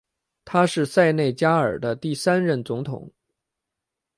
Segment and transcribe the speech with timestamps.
[0.45, 3.11] 他是塞内加尔的第三任总统。